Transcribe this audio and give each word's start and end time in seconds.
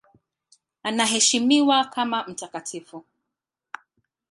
Anaheshimiwa 0.83 1.83
kama 1.85 2.27
mtakatifu. 2.27 3.03